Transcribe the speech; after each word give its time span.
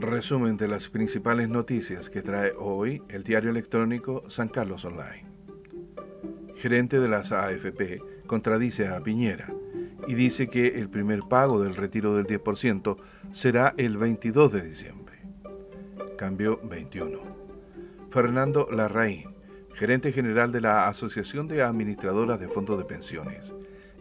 Resumen 0.00 0.56
de 0.56 0.66
las 0.66 0.88
principales 0.88 1.50
noticias 1.50 2.08
que 2.08 2.22
trae 2.22 2.52
hoy 2.58 3.02
el 3.10 3.22
diario 3.22 3.50
electrónico 3.50 4.24
San 4.28 4.48
Carlos 4.48 4.86
Online. 4.86 5.26
Gerente 6.56 6.98
de 6.98 7.08
las 7.08 7.32
AFP 7.32 8.00
contradice 8.26 8.88
a 8.88 9.02
Piñera 9.02 9.52
y 10.08 10.14
dice 10.14 10.48
que 10.48 10.78
el 10.78 10.88
primer 10.88 11.20
pago 11.28 11.62
del 11.62 11.76
retiro 11.76 12.16
del 12.16 12.26
10% 12.26 12.96
será 13.30 13.74
el 13.76 13.98
22 13.98 14.52
de 14.52 14.62
diciembre. 14.62 15.18
Cambio 16.16 16.58
21. 16.64 17.18
Fernando 18.08 18.68
Larraín, 18.72 19.34
gerente 19.74 20.12
general 20.12 20.50
de 20.50 20.62
la 20.62 20.88
Asociación 20.88 21.46
de 21.46 21.62
Administradoras 21.62 22.40
de 22.40 22.48
Fondos 22.48 22.78
de 22.78 22.86
Pensiones, 22.86 23.52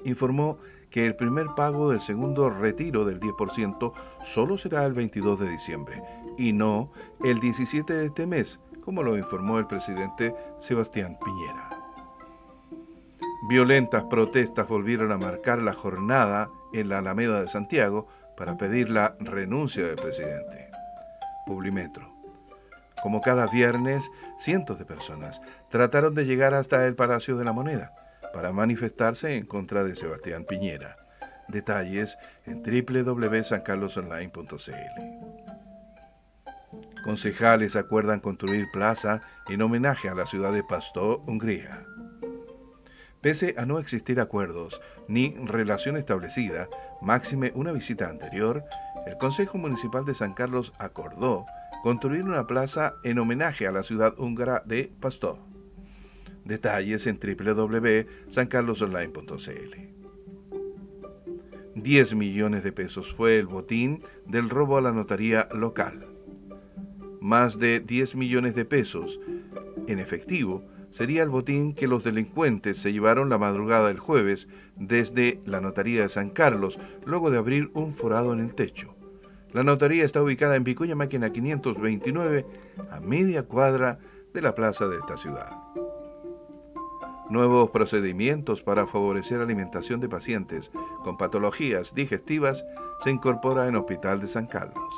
informó 0.04 0.58
que 0.90 1.06
el 1.06 1.16
primer 1.16 1.48
pago 1.56 1.92
del 1.92 2.02
segundo 2.02 2.50
retiro 2.50 3.06
del 3.06 3.20
10% 3.20 3.94
solo 4.24 4.58
será 4.58 4.86
el 4.86 4.94
22 4.94 5.40
de 5.40 5.50
diciembre 5.50 6.04
y 6.38 6.54
no 6.54 6.92
el 7.24 7.40
17 7.40 7.94
de 7.94 8.06
este 8.08 8.26
mes, 8.26 8.60
como 8.82 9.04
lo 9.04 9.18
informó 9.18 9.60
el 9.60 9.68
presidente 9.68 10.34
Sebastián 10.60 11.18
Piñera. 11.24 11.70
Violentas 13.48 14.04
protestas 14.04 14.68
volvieron 14.68 15.12
a 15.12 15.18
marcar 15.18 15.60
la 15.60 15.74
jornada 15.74 16.50
en 16.74 16.90
la 16.90 17.00
Alameda 17.00 17.42
de 17.42 17.50
Santiago 17.50 18.08
para 18.36 18.58
pedir 18.58 18.90
la 18.90 19.16
renuncia 19.20 19.86
del 19.86 19.96
presidente. 19.96 20.70
Publimetro. 21.46 22.14
Como 23.02 23.22
cada 23.22 23.48
viernes, 23.48 24.12
cientos 24.38 24.78
de 24.78 24.86
personas 24.86 25.42
trataron 25.70 26.14
de 26.16 26.26
llegar 26.26 26.54
hasta 26.54 26.86
el 26.86 26.96
Palacio 26.96 27.38
de 27.38 27.46
la 27.46 27.54
Moneda 27.54 27.94
para 28.34 28.52
manifestarse 28.52 29.36
en 29.36 29.46
contra 29.46 29.84
de 29.84 29.94
Sebastián 29.96 30.46
Piñera. 30.46 30.98
Detalles 31.48 32.18
en 32.46 32.64
www.sancarlosonline.cl. 32.64 35.30
Concejales 37.04 37.76
acuerdan 37.76 38.20
construir 38.20 38.70
plaza 38.72 39.22
en 39.48 39.62
homenaje 39.62 40.10
a 40.10 40.16
la 40.16 40.26
ciudad 40.26 40.54
de 40.54 40.64
Pasto, 40.64 41.24
Hungría. 41.26 41.86
Pese 43.22 43.56
a 43.58 43.66
no 43.66 43.80
existir 43.80 44.20
acuerdos 44.20 44.82
ni 45.08 45.36
relación 45.46 45.98
establecida, 45.98 46.70
máxime 47.02 47.52
una 47.56 47.72
visita 47.72 48.08
anterior, 48.08 48.64
el 49.08 49.18
Consejo 49.18 49.58
Municipal 49.58 50.06
de 50.06 50.14
San 50.14 50.34
Carlos 50.34 50.74
acordó 50.78 51.46
construir 51.84 52.24
una 52.24 52.48
plaza 52.48 52.96
en 53.04 53.20
homenaje 53.20 53.68
a 53.68 53.72
la 53.72 53.84
ciudad 53.84 54.14
húngara 54.18 54.62
de 54.66 54.92
Pasto. 55.00 55.49
Detalles 56.46 57.08
en 57.08 57.20
www.sancarlosonline.cl. 57.20 59.90
10 61.76 62.16
millones 62.16 62.64
de 62.64 62.72
pesos 62.72 63.14
fue 63.14 63.38
el 63.38 63.48
botín 63.48 64.04
del 64.26 64.50
robo 64.50 64.78
a 64.78 64.82
la 64.82 64.92
notaría 64.92 65.48
local. 65.54 66.08
Más 67.22 67.60
de 67.60 67.80
10 67.80 68.16
millones 68.16 68.56
de 68.56 68.66
pesos 68.66 69.20
en 69.88 70.00
efectivo 70.00 70.64
sería 70.92 71.24
el 71.24 71.30
botín 71.30 71.74
que 71.74 71.88
los 71.88 72.04
delincuentes 72.04 72.80
se 72.80 72.92
llevaron 72.92 73.30
la 73.30 73.38
madrugada 73.38 73.88
del 73.88 74.00
jueves 74.00 74.48
desde 74.76 75.40
la 75.46 75.62
notaría 75.62 76.02
de 76.02 76.10
San 76.10 76.30
Carlos, 76.30 76.80
luego 77.06 77.30
de 77.30 77.38
abrir 77.38 77.70
un 77.74 77.94
forado 77.94 78.34
en 78.34 78.40
el 78.40 78.56
techo. 78.56 78.96
La 79.52 79.64
notaría 79.64 80.06
está 80.06 80.22
ubicada 80.22 80.56
en 80.56 80.64
Picuña 80.64 80.96
Máquina 80.96 81.32
529, 81.32 82.46
a 82.92 83.00
media 83.00 83.44
cuadra 83.44 84.00
de 84.34 84.42
la 84.42 84.54
plaza 84.54 84.88
de 84.88 84.98
esta 84.98 85.18
ciudad. 85.18 85.52
Nuevos 87.30 87.70
procedimientos 87.70 88.64
para 88.64 88.88
favorecer 88.88 89.40
alimentación 89.40 90.00
de 90.00 90.10
pacientes 90.10 90.72
con 91.04 91.16
patologías 91.16 91.94
digestivas 91.94 92.66
se 93.04 93.12
incorpora 93.12 93.68
en 93.68 93.76
Hospital 93.76 94.20
de 94.20 94.28
San 94.28 94.48
Carlos. 94.48 94.94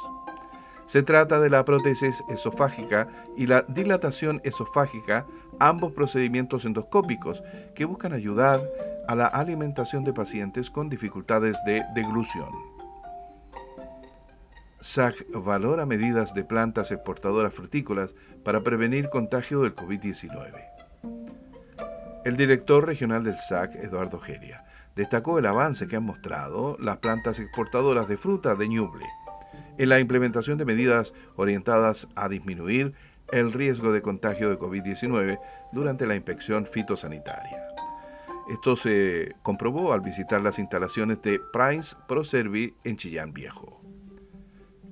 Se 0.85 1.03
trata 1.03 1.41
de 1.41 1.49
la 1.49 1.65
prótesis 1.65 2.23
esofágica 2.29 3.09
y 3.35 3.47
la 3.47 3.63
dilatación 3.63 4.39
esofágica, 4.45 5.25
ambos 5.59 5.91
procedimientos 5.91 6.63
endoscópicos 6.63 7.43
que 7.75 7.85
buscan 7.85 8.13
ayudar 8.13 8.61
a 9.07 9.15
la 9.15 9.25
alimentación 9.25 10.05
de 10.05 10.13
pacientes 10.13 10.69
con 10.69 10.87
dificultades 10.89 11.57
de 11.65 11.83
deglución. 11.95 12.49
SAC 14.79 15.15
valora 15.33 15.85
medidas 15.85 16.33
de 16.33 16.43
plantas 16.43 16.91
exportadoras 16.91 17.53
frutícolas 17.53 18.15
para 18.43 18.63
prevenir 18.63 19.09
contagio 19.09 19.61
del 19.61 19.75
COVID-19. 19.75 20.80
El 22.23 22.37
director 22.37 22.85
regional 22.85 23.23
del 23.23 23.35
SAC, 23.35 23.75
Eduardo 23.75 24.19
Geria, 24.19 24.63
destacó 24.95 25.39
el 25.39 25.45
avance 25.47 25.87
que 25.87 25.95
han 25.95 26.03
mostrado 26.03 26.77
las 26.79 26.97
plantas 26.97 27.39
exportadoras 27.39 28.07
de 28.07 28.17
fruta 28.17 28.55
de 28.55 28.67
Ñuble 28.67 29.05
en 29.79 29.89
la 29.89 29.99
implementación 29.99 30.59
de 30.59 30.65
medidas 30.65 31.13
orientadas 31.35 32.07
a 32.15 32.29
disminuir 32.29 32.93
el 33.31 33.51
riesgo 33.51 33.91
de 33.91 34.03
contagio 34.03 34.49
de 34.49 34.59
COVID-19 34.59 35.39
durante 35.71 36.05
la 36.05 36.15
inspección 36.15 36.67
fitosanitaria. 36.67 37.67
Esto 38.51 38.75
se 38.75 39.35
comprobó 39.41 39.93
al 39.93 40.01
visitar 40.01 40.41
las 40.41 40.59
instalaciones 40.59 41.21
de 41.23 41.39
Price 41.51 41.95
ProServi 42.07 42.75
en 42.83 42.97
Chillán 42.97 43.33
Viejo. 43.33 43.81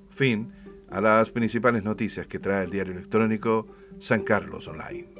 Fin 0.09 0.51
a 0.89 0.99
las 0.99 1.29
principales 1.29 1.83
noticias 1.83 2.25
que 2.25 2.39
trae 2.39 2.63
el 2.63 2.71
diario 2.71 2.93
electrónico 2.93 3.67
San 3.99 4.23
Carlos 4.23 4.67
Online. 4.67 5.18